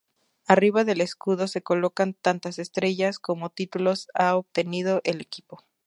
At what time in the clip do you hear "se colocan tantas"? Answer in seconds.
1.47-2.57